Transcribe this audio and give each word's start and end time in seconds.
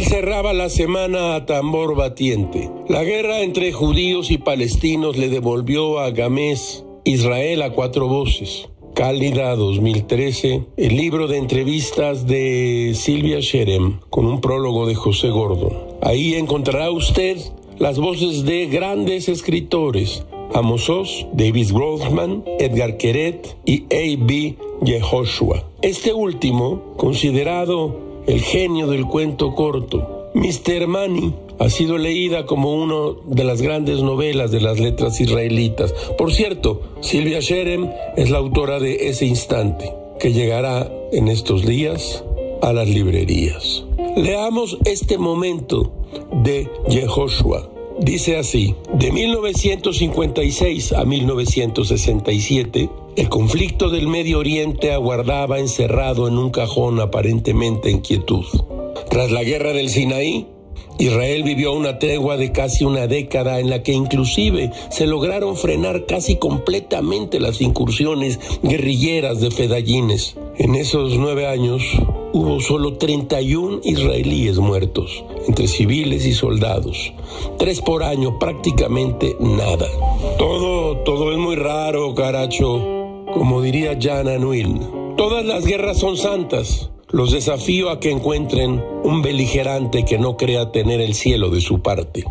celebraba 0.00 0.52
la 0.52 0.70
semana 0.70 1.34
a 1.34 1.44
tambor 1.44 1.94
batiente. 1.94 2.70
La 2.88 3.04
guerra 3.04 3.40
entre 3.40 3.72
judíos 3.72 4.30
y 4.30 4.38
palestinos 4.38 5.16
le 5.18 5.28
devolvió 5.28 5.98
a 5.98 6.10
Gamés 6.10 6.84
Israel 7.04 7.62
a 7.62 7.72
cuatro 7.72 8.08
voces. 8.08 8.68
Cálida 8.94 9.54
2013, 9.56 10.64
el 10.76 10.96
libro 10.96 11.26
de 11.26 11.38
entrevistas 11.38 12.26
de 12.26 12.92
Silvia 12.94 13.40
Sherem 13.40 14.00
con 14.10 14.26
un 14.26 14.40
prólogo 14.40 14.86
de 14.86 14.94
José 14.94 15.28
Gordon. 15.28 15.72
Ahí 16.02 16.34
encontrará 16.34 16.90
usted 16.90 17.38
las 17.78 17.98
voces 17.98 18.44
de 18.44 18.66
grandes 18.66 19.28
escritores, 19.28 20.24
Amos 20.54 20.88
Oz, 20.90 21.26
David 21.32 21.72
Grossman, 21.72 22.44
Edgar 22.58 22.96
Queret 22.98 23.56
y 23.64 23.84
A.B. 23.84 24.56
Yehoshua. 24.82 25.64
Este 25.80 26.12
último, 26.12 26.94
considerado 26.96 28.11
el 28.26 28.40
genio 28.40 28.86
del 28.86 29.06
cuento 29.06 29.54
corto, 29.54 30.30
Mr. 30.34 30.86
Money, 30.86 31.34
ha 31.58 31.68
sido 31.68 31.98
leída 31.98 32.46
como 32.46 32.74
una 32.74 33.18
de 33.26 33.44
las 33.44 33.62
grandes 33.62 34.02
novelas 34.02 34.50
de 34.50 34.60
las 34.60 34.80
letras 34.80 35.20
israelitas. 35.20 35.92
Por 36.16 36.32
cierto, 36.32 36.80
Silvia 37.00 37.40
Sherem 37.40 37.90
es 38.16 38.30
la 38.30 38.38
autora 38.38 38.80
de 38.80 39.08
Ese 39.08 39.26
Instante, 39.26 39.92
que 40.18 40.32
llegará 40.32 40.90
en 41.12 41.28
estos 41.28 41.66
días 41.66 42.24
a 42.62 42.72
las 42.72 42.88
librerías. 42.88 43.84
Leamos 44.16 44.78
este 44.84 45.18
momento 45.18 45.92
de 46.32 46.68
Yehoshua. 46.88 47.68
Dice 48.02 48.36
así, 48.36 48.74
de 48.94 49.12
1956 49.12 50.92
a 50.92 51.04
1967, 51.04 52.90
el 53.14 53.28
conflicto 53.28 53.90
del 53.90 54.08
Medio 54.08 54.40
Oriente 54.40 54.92
aguardaba 54.92 55.60
encerrado 55.60 56.26
en 56.26 56.36
un 56.36 56.50
cajón 56.50 56.98
aparentemente 56.98 57.90
en 57.90 58.00
quietud. 58.00 58.44
Tras 59.08 59.30
la 59.30 59.44
guerra 59.44 59.72
del 59.72 59.88
Sinaí, 59.88 60.48
Israel 60.98 61.44
vivió 61.44 61.74
una 61.74 62.00
tregua 62.00 62.36
de 62.36 62.50
casi 62.50 62.84
una 62.84 63.06
década 63.06 63.60
en 63.60 63.70
la 63.70 63.84
que 63.84 63.92
inclusive 63.92 64.72
se 64.90 65.06
lograron 65.06 65.56
frenar 65.56 66.04
casi 66.04 66.34
completamente 66.36 67.38
las 67.38 67.60
incursiones 67.60 68.40
guerrilleras 68.64 69.40
de 69.40 69.52
fedallines. 69.52 70.34
En 70.58 70.74
esos 70.74 71.18
nueve 71.18 71.46
años 71.46 71.84
hubo 72.32 72.60
solo 72.60 72.94
31 72.94 73.80
israelíes 73.84 74.58
muertos, 74.58 75.24
entre 75.46 75.68
civiles 75.68 76.24
y 76.24 76.32
soldados. 76.32 77.12
Tres 77.58 77.80
por 77.80 78.02
año, 78.02 78.38
prácticamente 78.38 79.36
nada. 79.40 79.86
Todo, 80.38 80.98
todo 80.98 81.32
es 81.32 81.38
muy 81.38 81.56
raro, 81.56 82.14
caracho, 82.14 83.24
como 83.32 83.62
diría 83.62 83.98
Jan 84.00 84.28
Anuil. 84.28 84.80
Todas 85.16 85.44
las 85.44 85.64
guerras 85.66 85.98
son 85.98 86.16
santas. 86.16 86.90
Los 87.10 87.30
desafío 87.30 87.90
a 87.90 88.00
que 88.00 88.10
encuentren 88.10 88.82
un 89.04 89.20
beligerante 89.20 90.04
que 90.04 90.18
no 90.18 90.38
crea 90.38 90.72
tener 90.72 91.00
el 91.00 91.12
cielo 91.12 91.50
de 91.50 91.60
su 91.60 91.82
parte. 91.82 92.24